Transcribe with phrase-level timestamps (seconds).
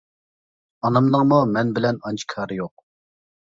[0.87, 2.85] ئانامنىڭمۇ مەن بىلەن ئانچە كارى يوق.